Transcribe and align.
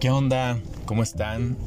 ¿Qué 0.00 0.08
onda? 0.08 0.58
¿Cómo 0.86 1.02
están? 1.02 1.58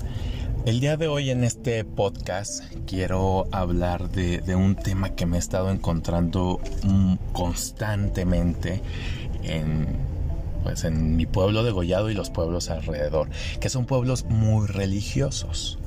El 0.65 0.79
día 0.79 0.97
de 0.97 1.07
hoy 1.07 1.29
en 1.29 1.43
este 1.43 1.85
podcast 1.85 2.63
quiero 2.87 3.45
hablar 3.51 4.09
de, 4.09 4.55
un 4.55 4.75
tema 4.75 5.13
que 5.13 5.27
me 5.27 5.37
he 5.37 5.39
estado 5.39 5.69
encontrando 5.69 6.59
mm, 6.81 7.13
constantemente 7.31 8.81
en, 9.43 9.85
pues 10.63 10.83
en 10.83 11.15
mi 11.15 11.27
pueblo 11.27 11.63
de 11.63 11.69
Gollado 11.69 12.09
y 12.09 12.15
los 12.15 12.31
pueblos 12.31 12.71
alrededor, 12.71 13.29
que 13.59 13.69
son 13.69 13.85
pueblos 13.85 14.25
muy 14.25 14.65
religiosos. 14.65 15.77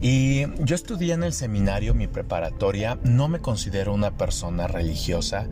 Y 0.00 0.42
yo 0.62 0.76
estudié 0.76 1.14
en 1.14 1.24
el 1.24 1.32
seminario, 1.32 1.92
mi 1.92 2.06
preparatoria, 2.06 3.00
no 3.02 3.26
me 3.26 3.40
considero 3.40 3.92
una 3.92 4.12
persona 4.12 4.68
religiosa, 4.68 5.48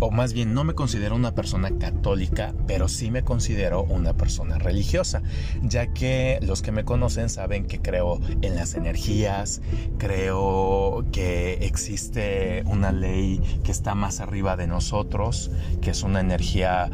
o 0.00 0.10
más 0.10 0.32
bien 0.32 0.54
no 0.54 0.64
me 0.64 0.74
considero 0.74 1.14
una 1.16 1.34
persona 1.34 1.70
católica, 1.78 2.54
pero 2.66 2.88
sí 2.88 3.10
me 3.10 3.22
considero 3.22 3.82
una 3.84 4.14
persona 4.14 4.58
religiosa, 4.58 5.22
ya 5.62 5.92
que 5.92 6.38
los 6.42 6.62
que 6.62 6.72
me 6.72 6.84
conocen 6.84 7.28
saben 7.28 7.66
que 7.66 7.80
creo 7.80 8.20
en 8.42 8.54
las 8.54 8.74
energías, 8.74 9.60
creo 9.98 11.04
que 11.12 11.54
existe 11.62 12.62
una 12.66 12.92
ley 12.92 13.40
que 13.64 13.72
está 13.72 13.94
más 13.94 14.20
arriba 14.20 14.56
de 14.56 14.66
nosotros, 14.66 15.50
que 15.80 15.90
es 15.90 16.02
una 16.02 16.20
energía 16.20 16.90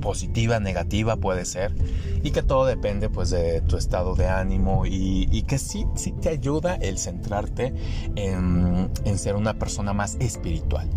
positiva, 0.00 0.60
negativa 0.60 1.16
puede 1.16 1.44
ser, 1.44 1.72
y 2.22 2.30
que 2.30 2.42
todo 2.42 2.66
depende 2.66 3.08
pues 3.08 3.30
de 3.30 3.60
tu 3.62 3.76
estado 3.76 4.14
de 4.14 4.26
ánimo 4.26 4.84
y, 4.86 5.42
que 5.42 5.58
sí, 5.58 5.86
sí 5.94 6.12
te 6.12 6.28
ayuda 6.28 6.74
el 6.74 6.98
centrarte 6.98 7.74
en, 8.16 8.90
ser 9.16 9.36
una 9.36 9.58
persona 9.58 9.92
más 9.92 10.16
espiritual. 10.20 10.88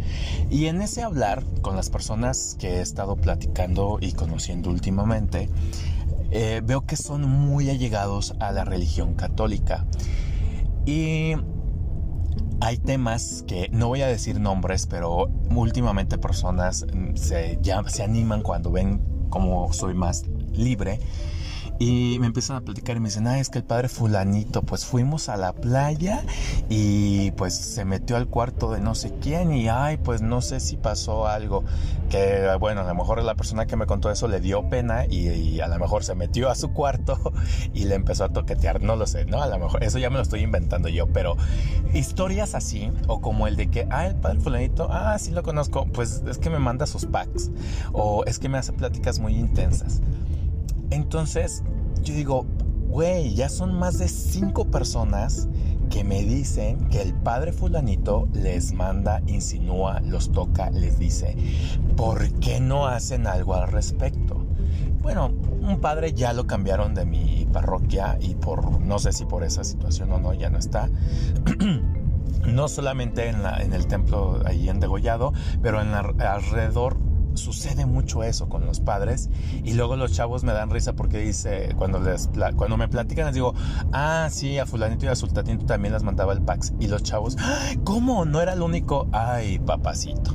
Y 0.49 0.65
en 0.65 0.81
ese 0.81 1.03
hablar 1.03 1.43
con 1.61 1.75
las 1.75 1.89
personas 1.89 2.55
que 2.59 2.75
he 2.75 2.81
estado 2.81 3.15
platicando 3.15 3.97
y 4.01 4.13
conociendo 4.13 4.69
últimamente, 4.69 5.49
eh, 6.31 6.61
veo 6.63 6.85
que 6.85 6.95
son 6.95 7.23
muy 7.23 7.69
allegados 7.69 8.35
a 8.39 8.51
la 8.51 8.63
religión 8.63 9.15
católica. 9.15 9.85
Y 10.85 11.33
hay 12.59 12.77
temas 12.77 13.43
que 13.47 13.69
no 13.71 13.87
voy 13.87 14.01
a 14.01 14.07
decir 14.07 14.39
nombres, 14.39 14.85
pero 14.87 15.29
últimamente 15.49 16.17
personas 16.17 16.85
mm, 16.93 17.15
se, 17.15 17.59
se 17.87 18.03
animan 18.03 18.41
cuando 18.41 18.71
ven 18.71 19.01
cómo 19.29 19.71
soy 19.73 19.93
más 19.93 20.23
libre 20.53 20.99
y 21.81 22.19
me 22.19 22.27
empiezan 22.27 22.57
a 22.57 22.61
platicar 22.61 22.95
y 22.95 22.99
me 22.99 23.09
dicen, 23.09 23.25
ah, 23.25 23.39
es 23.39 23.49
que 23.49 23.57
el 23.57 23.63
padre 23.63 23.89
fulanito, 23.89 24.61
pues 24.61 24.85
fuimos 24.85 25.29
a 25.29 25.35
la 25.35 25.51
playa 25.51 26.23
y 26.69 27.31
pues 27.31 27.55
se 27.55 27.85
metió 27.85 28.17
al 28.17 28.27
cuarto 28.27 28.71
de 28.71 28.79
no 28.79 28.93
sé 28.93 29.15
quién 29.19 29.51
y 29.51 29.67
ay, 29.67 29.97
pues 29.97 30.21
no 30.21 30.41
sé 30.41 30.59
si 30.59 30.77
pasó 30.77 31.25
algo. 31.25 31.63
Que 32.11 32.55
bueno, 32.59 32.81
a 32.81 32.83
lo 32.83 32.93
mejor 32.93 33.23
la 33.23 33.33
persona 33.33 33.65
que 33.65 33.77
me 33.77 33.87
contó 33.87 34.11
eso 34.11 34.27
le 34.27 34.39
dio 34.39 34.69
pena 34.69 35.07
y, 35.07 35.59
a 35.59 35.67
lo 35.67 35.79
mejor 35.79 36.03
se 36.03 36.13
metió 36.13 36.51
a 36.51 36.55
su 36.55 36.71
cuarto 36.71 37.17
y 37.73 37.85
le 37.85 37.95
empezó 37.95 38.25
a 38.25 38.29
toquetear, 38.29 38.83
no 38.83 38.95
lo 38.95 39.07
sé, 39.07 39.25
¿no? 39.25 39.41
A 39.41 39.47
lo 39.47 39.57
mejor 39.57 39.83
eso 39.83 39.97
ya 39.97 40.11
me 40.11 40.17
lo 40.17 40.21
estoy 40.21 40.41
inventando 40.41 40.87
yo, 40.87 41.07
pero 41.07 41.35
historias 41.95 42.53
así 42.53 42.91
o 43.07 43.21
como 43.21 43.47
el 43.47 43.55
de 43.55 43.71
que, 43.71 43.87
ah, 43.89 44.05
el 44.05 44.17
padre 44.17 44.39
fulanito, 44.39 44.87
ah, 44.91 45.17
sí 45.17 45.31
lo 45.31 45.41
conozco, 45.41 45.87
pues 45.87 46.21
es 46.29 46.37
que 46.37 46.51
me 46.51 46.59
manda 46.59 46.85
sus 46.85 47.07
packs 47.07 47.49
o 47.91 48.23
es 48.25 48.37
que 48.37 48.49
me 48.49 48.59
hace 48.59 48.71
pláticas 48.71 49.17
muy 49.17 49.33
intensas. 49.33 49.99
Entonces, 50.91 51.63
yo 52.03 52.13
digo, 52.13 52.45
güey, 52.89 53.33
ya 53.33 53.49
son 53.49 53.73
más 53.73 53.97
de 53.97 54.07
cinco 54.07 54.65
personas 54.65 55.47
que 55.89 56.03
me 56.03 56.23
dicen 56.23 56.87
que 56.89 57.01
el 57.01 57.13
padre 57.13 57.51
fulanito 57.51 58.27
les 58.33 58.73
manda, 58.73 59.21
insinúa, 59.27 59.99
los 60.01 60.31
toca, 60.31 60.69
les 60.69 60.99
dice, 60.99 61.35
¿por 61.97 62.31
qué 62.39 62.59
no 62.59 62.87
hacen 62.87 63.27
algo 63.27 63.55
al 63.55 63.71
respecto? 63.71 64.45
Bueno, 65.01 65.31
un 65.61 65.79
padre 65.81 66.13
ya 66.13 66.33
lo 66.33 66.47
cambiaron 66.47 66.93
de 66.93 67.05
mi 67.05 67.47
parroquia 67.51 68.17
y 68.21 68.35
por, 68.35 68.79
no 68.79 68.99
sé 68.99 69.11
si 69.11 69.25
por 69.25 69.43
esa 69.43 69.63
situación 69.63 70.11
o 70.11 70.19
no, 70.19 70.33
ya 70.33 70.49
no 70.49 70.59
está. 70.59 70.89
no 72.45 72.67
solamente 72.67 73.29
en, 73.29 73.73
el 73.73 73.87
templo 73.87 74.41
ahí 74.45 74.69
en 74.69 74.79
Degollado, 74.79 75.33
pero 75.61 75.81
en 75.81 75.89
alrededor 75.89 76.97
sucede 77.35 77.85
mucho 77.85 78.23
eso 78.23 78.49
con 78.49 78.65
los 78.65 78.79
padres 78.79 79.29
y 79.63 79.73
luego 79.73 79.95
los 79.95 80.11
chavos 80.13 80.43
me 80.43 80.53
dan 80.53 80.69
risa 80.69 80.93
porque 80.93 81.19
dice 81.19 81.73
cuando 81.77 81.99
les 81.99 82.29
cuando 82.55 82.77
me 82.77 82.87
platican 82.87 83.25
les 83.25 83.35
digo 83.35 83.53
ah 83.91 84.27
sí 84.31 84.57
a 84.57 84.65
fulanito 84.65 85.05
y 85.05 85.09
a 85.09 85.15
sultanito 85.15 85.65
también 85.65 85.93
les 85.93 86.03
mandaba 86.03 86.33
el 86.33 86.41
pax 86.41 86.73
y 86.79 86.87
los 86.87 87.03
chavos 87.03 87.37
cómo 87.83 88.25
no 88.25 88.41
era 88.41 88.53
el 88.53 88.61
único 88.61 89.07
ay 89.11 89.59
papacito 89.59 90.31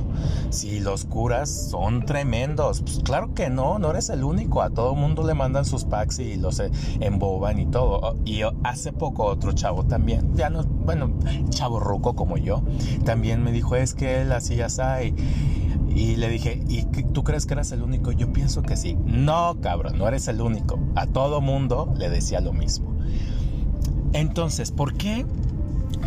si 0.49 0.79
los 0.79 1.05
curas 1.05 1.49
son 1.49 2.05
tremendos 2.05 2.81
pues 2.81 2.99
claro 3.03 3.33
que 3.33 3.49
no 3.49 3.79
no 3.79 3.91
eres 3.91 4.09
el 4.09 4.23
único 4.23 4.61
a 4.61 4.69
todo 4.69 4.95
mundo 4.95 5.25
le 5.25 5.33
mandan 5.33 5.65
sus 5.65 5.85
packs 5.85 6.19
y 6.19 6.35
los 6.35 6.61
emboban 6.99 7.59
y 7.59 7.65
todo 7.67 8.17
y 8.25 8.41
hace 8.63 8.93
poco 8.93 9.25
otro 9.25 9.51
chavo 9.51 9.83
también 9.85 10.35
ya 10.35 10.49
no 10.49 10.63
bueno 10.63 11.11
chavo 11.49 11.79
ruco 11.79 12.15
como 12.15 12.37
yo 12.37 12.63
también 13.05 13.43
me 13.43 13.51
dijo 13.51 13.75
es 13.75 13.93
que 13.93 14.21
él 14.21 14.31
así 14.31 14.61
y 15.97 16.15
le 16.15 16.29
dije, 16.29 16.61
¿y 16.67 16.83
tú 16.83 17.23
crees 17.23 17.47
que 17.47 17.55
eras 17.55 17.71
el 17.71 17.81
único? 17.81 18.11
Yo 18.11 18.31
pienso 18.31 18.61
que 18.61 18.77
sí. 18.77 18.95
No, 19.05 19.57
cabrón, 19.61 19.97
no 19.97 20.07
eres 20.07 20.27
el 20.27 20.41
único. 20.41 20.79
A 20.93 21.07
todo 21.07 21.41
mundo 21.41 21.91
le 21.97 22.07
decía 22.07 22.39
lo 22.39 22.53
mismo. 22.53 22.95
Entonces, 24.13 24.71
¿por 24.71 24.93
qué 24.93 25.25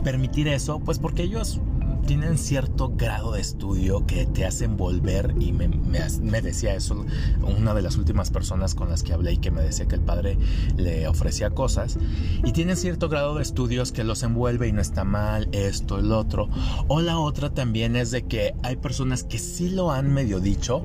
permitir 0.04 0.46
eso? 0.46 0.78
Pues 0.78 1.00
porque 1.00 1.24
ellos 1.24 1.60
tienen 2.06 2.38
cierto 2.38 2.92
grado 2.96 3.32
de 3.32 3.40
estudio 3.40 4.06
que 4.06 4.26
te 4.26 4.44
hacen 4.44 4.76
volver 4.76 5.34
y 5.38 5.52
me, 5.52 5.68
decía 6.42 6.74
eso 6.74 7.04
una 7.42 7.74
de 7.74 7.82
las 7.82 7.96
últimas 7.96 8.30
personas 8.30 8.74
con 8.74 8.88
las 8.88 9.02
que 9.02 9.12
hablé 9.12 9.32
y 9.32 9.36
que 9.38 9.50
me 9.50 9.62
decía 9.62 9.86
que 9.86 9.96
el 9.96 10.00
padre 10.00 10.38
le 10.76 11.06
ofrecía 11.08 11.50
cosas 11.50 11.98
y 12.44 12.52
tienen 12.52 12.76
cierto 12.76 13.08
grado 13.08 13.36
de 13.36 13.42
estudios 13.42 13.92
que 13.92 14.04
los 14.04 14.22
envuelve 14.22 14.68
y 14.68 14.72
no 14.72 14.80
está 14.80 15.04
mal 15.04 15.48
esto, 15.52 15.98
el 15.98 16.12
otro. 16.12 16.48
O 16.88 17.00
la 17.00 17.18
otra 17.18 17.50
también 17.50 17.96
es 17.96 18.10
de 18.10 18.22
que 18.22 18.54
hay 18.62 18.76
personas 18.76 19.24
que 19.24 19.38
sí 19.38 19.70
lo 19.70 19.90
han 19.90 20.12
medio 20.12 20.40
dicho 20.40 20.84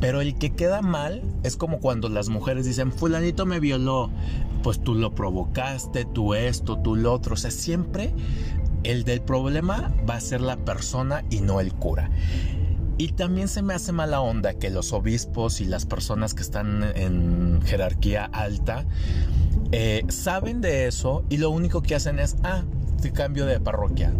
pero 0.00 0.20
el 0.20 0.36
que 0.36 0.50
queda 0.50 0.82
mal 0.82 1.22
es 1.44 1.56
como 1.56 1.78
cuando 1.78 2.08
las 2.08 2.28
mujeres 2.28 2.66
dicen 2.66 2.90
fulanito 2.90 3.46
me 3.46 3.60
violó 3.60 4.10
pues 4.62 4.80
tú 4.82 4.94
lo 4.94 5.14
provocaste, 5.14 6.04
tú 6.04 6.34
esto, 6.34 6.78
tú 6.78 6.96
lo 6.96 7.12
otro. 7.12 7.34
O 7.34 7.36
sea 7.36 7.50
siempre 7.50 8.12
el 8.84 9.04
del 9.04 9.20
problema 9.20 9.92
va 10.08 10.16
a 10.16 10.20
ser 10.20 10.40
la 10.40 10.56
persona 10.56 11.24
y 11.30 11.40
no 11.40 11.60
el 11.60 11.72
cura. 11.74 12.10
Y 12.98 13.12
también 13.12 13.48
se 13.48 13.62
me 13.62 13.74
hace 13.74 13.92
mala 13.92 14.20
onda 14.20 14.54
que 14.54 14.70
los 14.70 14.92
obispos 14.92 15.60
y 15.60 15.64
las 15.64 15.86
personas 15.86 16.34
que 16.34 16.42
están 16.42 16.84
en 16.94 17.60
jerarquía 17.62 18.26
alta 18.26 18.84
eh, 19.72 20.04
saben 20.08 20.60
de 20.60 20.86
eso 20.86 21.24
y 21.30 21.38
lo 21.38 21.50
único 21.50 21.82
que 21.82 21.94
hacen 21.94 22.18
es, 22.18 22.36
ah, 22.44 22.62
te 23.00 23.12
cambio 23.12 23.46
de 23.46 23.58
parroquia. 23.58 24.12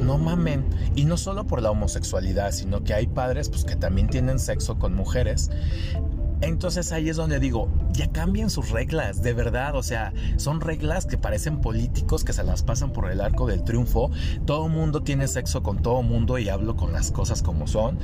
No 0.00 0.18
mamen. 0.18 0.64
Y 0.94 1.04
no 1.04 1.16
solo 1.16 1.46
por 1.46 1.62
la 1.62 1.70
homosexualidad, 1.70 2.52
sino 2.52 2.84
que 2.84 2.94
hay 2.94 3.06
padres 3.06 3.48
pues, 3.48 3.64
que 3.64 3.76
también 3.76 4.08
tienen 4.08 4.38
sexo 4.38 4.78
con 4.78 4.94
mujeres 4.94 5.50
entonces 6.42 6.90
ahí 6.92 7.08
es 7.08 7.16
donde 7.16 7.38
digo, 7.38 7.68
ya 7.92 8.10
cambien 8.10 8.50
sus 8.50 8.70
reglas, 8.70 9.22
de 9.22 9.32
verdad, 9.32 9.76
o 9.76 9.82
sea, 9.82 10.12
son 10.36 10.60
reglas 10.60 11.06
que 11.06 11.16
parecen 11.16 11.60
políticos 11.60 12.24
que 12.24 12.32
se 12.32 12.42
las 12.42 12.62
pasan 12.62 12.92
por 12.92 13.10
el 13.10 13.20
arco 13.20 13.46
del 13.46 13.62
triunfo. 13.62 14.10
Todo 14.44 14.68
mundo 14.68 15.02
tiene 15.02 15.28
sexo 15.28 15.62
con 15.62 15.82
todo 15.82 16.02
mundo 16.02 16.38
y 16.38 16.48
hablo 16.48 16.76
con 16.76 16.92
las 16.92 17.12
cosas 17.12 17.42
como 17.42 17.66
son. 17.66 17.98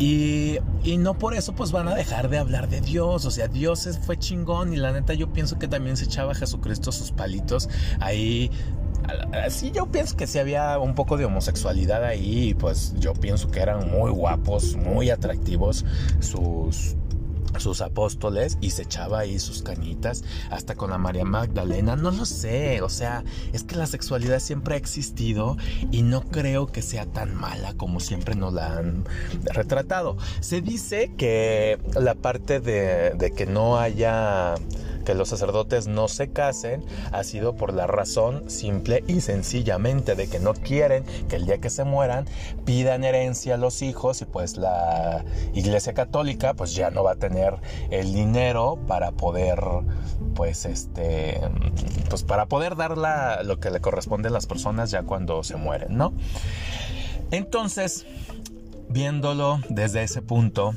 Y, 0.00 0.58
y, 0.82 0.96
no 0.96 1.16
por 1.16 1.34
eso 1.34 1.54
pues 1.54 1.70
van 1.70 1.86
a 1.86 1.94
dejar 1.94 2.28
de 2.28 2.38
hablar 2.38 2.68
de 2.68 2.80
Dios. 2.80 3.24
O 3.24 3.30
sea, 3.30 3.46
Dios 3.46 3.88
fue 4.04 4.18
chingón 4.18 4.72
y 4.72 4.76
la 4.76 4.90
neta 4.90 5.14
yo 5.14 5.32
pienso 5.32 5.56
que 5.56 5.68
también 5.68 5.96
se 5.96 6.06
echaba 6.06 6.32
a 6.32 6.34
Jesucristo 6.34 6.90
sus 6.90 7.12
palitos 7.12 7.68
ahí. 8.00 8.50
Sí, 9.50 9.70
yo 9.70 9.86
pienso 9.86 10.16
que 10.16 10.26
sí 10.26 10.38
había 10.38 10.78
un 10.78 10.94
poco 10.94 11.16
de 11.16 11.26
homosexualidad 11.26 12.02
ahí. 12.04 12.54
Pues 12.54 12.94
yo 12.98 13.12
pienso 13.12 13.50
que 13.50 13.60
eran 13.60 13.88
muy 13.88 14.10
guapos, 14.10 14.74
muy 14.76 15.10
atractivos 15.10 15.84
sus 16.20 16.96
sus 17.58 17.80
apóstoles 17.80 18.58
y 18.60 18.70
se 18.70 18.82
echaba 18.82 19.20
ahí 19.20 19.38
sus 19.38 19.62
cañitas 19.62 20.24
hasta 20.50 20.74
con 20.74 20.90
la 20.90 20.98
María 20.98 21.24
Magdalena, 21.24 21.96
no 21.96 22.10
lo 22.10 22.24
sé, 22.24 22.82
o 22.82 22.88
sea, 22.88 23.24
es 23.52 23.64
que 23.64 23.76
la 23.76 23.86
sexualidad 23.86 24.40
siempre 24.40 24.74
ha 24.74 24.78
existido 24.78 25.56
y 25.90 26.02
no 26.02 26.22
creo 26.22 26.66
que 26.66 26.82
sea 26.82 27.06
tan 27.06 27.34
mala 27.34 27.74
como 27.74 28.00
siempre 28.00 28.34
nos 28.34 28.52
la 28.52 28.78
han 28.78 29.04
retratado. 29.44 30.16
Se 30.40 30.60
dice 30.60 31.12
que 31.16 31.78
la 32.00 32.14
parte 32.14 32.60
de, 32.60 33.10
de 33.10 33.32
que 33.32 33.46
no 33.46 33.78
haya 33.78 34.54
que 35.04 35.14
los 35.14 35.28
sacerdotes 35.28 35.86
no 35.86 36.08
se 36.08 36.30
casen 36.30 36.84
ha 37.12 37.24
sido 37.24 37.54
por 37.54 37.72
la 37.72 37.86
razón 37.86 38.50
simple 38.50 39.04
y 39.06 39.20
sencillamente 39.20 40.14
de 40.14 40.28
que 40.28 40.40
no 40.40 40.54
quieren 40.54 41.04
que 41.28 41.36
el 41.36 41.46
día 41.46 41.58
que 41.58 41.70
se 41.70 41.84
mueran 41.84 42.26
pidan 42.64 43.04
herencia 43.04 43.54
a 43.54 43.58
los 43.58 43.82
hijos 43.82 44.22
y 44.22 44.24
pues 44.24 44.56
la 44.56 45.24
iglesia 45.54 45.94
católica 45.94 46.54
pues 46.54 46.74
ya 46.74 46.90
no 46.90 47.04
va 47.04 47.12
a 47.12 47.16
tener 47.16 47.56
el 47.90 48.12
dinero 48.12 48.78
para 48.86 49.12
poder 49.12 49.60
pues 50.34 50.64
este 50.66 51.40
pues 52.08 52.22
para 52.22 52.46
poder 52.46 52.76
dar 52.76 52.96
lo 53.44 53.60
que 53.60 53.70
le 53.70 53.80
corresponde 53.80 54.28
a 54.28 54.32
las 54.32 54.46
personas 54.46 54.90
ya 54.90 55.02
cuando 55.02 55.42
se 55.42 55.56
mueren, 55.56 55.96
¿no? 55.96 56.12
Entonces, 57.30 58.06
viéndolo 58.94 59.60
desde 59.68 60.04
ese 60.04 60.22
punto, 60.22 60.72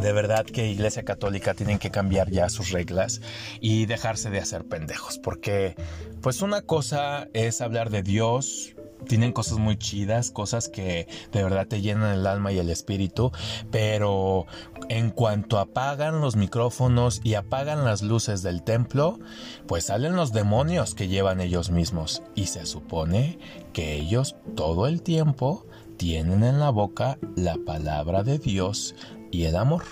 de 0.00 0.12
verdad 0.14 0.46
que 0.46 0.66
Iglesia 0.66 1.04
Católica 1.04 1.52
tienen 1.52 1.78
que 1.78 1.90
cambiar 1.90 2.30
ya 2.30 2.48
sus 2.48 2.70
reglas 2.70 3.20
y 3.60 3.84
dejarse 3.84 4.30
de 4.30 4.38
hacer 4.38 4.64
pendejos, 4.64 5.18
porque 5.18 5.76
pues 6.22 6.40
una 6.40 6.62
cosa 6.62 7.28
es 7.34 7.60
hablar 7.60 7.90
de 7.90 8.02
Dios, 8.02 8.74
tienen 9.06 9.32
cosas 9.32 9.58
muy 9.58 9.76
chidas, 9.76 10.30
cosas 10.30 10.70
que 10.70 11.06
de 11.32 11.44
verdad 11.44 11.66
te 11.66 11.82
llenan 11.82 12.14
el 12.14 12.26
alma 12.26 12.50
y 12.50 12.58
el 12.58 12.70
espíritu, 12.70 13.30
pero 13.70 14.46
en 14.88 15.10
cuanto 15.10 15.58
apagan 15.58 16.22
los 16.22 16.36
micrófonos 16.36 17.20
y 17.24 17.34
apagan 17.34 17.84
las 17.84 18.00
luces 18.00 18.42
del 18.42 18.62
templo, 18.62 19.18
pues 19.66 19.84
salen 19.84 20.16
los 20.16 20.32
demonios 20.32 20.94
que 20.94 21.08
llevan 21.08 21.42
ellos 21.42 21.70
mismos 21.70 22.22
y 22.34 22.46
se 22.46 22.64
supone 22.64 23.38
que 23.74 23.96
ellos 23.96 24.34
todo 24.56 24.86
el 24.86 25.02
tiempo 25.02 25.66
tienen 25.96 26.42
en 26.44 26.60
la 26.60 26.70
boca 26.70 27.18
la 27.36 27.56
palabra 27.64 28.22
de 28.22 28.38
Dios 28.38 28.94
y 29.30 29.44
el 29.44 29.56
amor, 29.56 29.82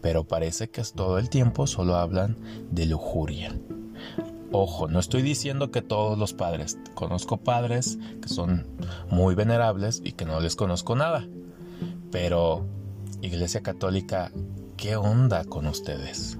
pero 0.00 0.24
parece 0.24 0.68
que 0.68 0.82
todo 0.94 1.18
el 1.18 1.30
tiempo 1.30 1.66
solo 1.66 1.96
hablan 1.96 2.36
de 2.70 2.86
lujuria. 2.86 3.54
Ojo, 4.52 4.88
no 4.88 4.98
estoy 4.98 5.22
diciendo 5.22 5.70
que 5.70 5.80
todos 5.80 6.18
los 6.18 6.32
padres. 6.32 6.76
Conozco 6.94 7.36
padres 7.36 7.98
que 8.20 8.28
son 8.28 8.66
muy 9.08 9.36
venerables 9.36 10.02
y 10.04 10.12
que 10.12 10.24
no 10.24 10.40
les 10.40 10.56
conozco 10.56 10.96
nada. 10.96 11.28
Pero, 12.10 12.66
Iglesia 13.22 13.62
Católica, 13.62 14.32
¿qué 14.76 14.96
onda 14.96 15.44
con 15.44 15.68
ustedes? 15.68 16.36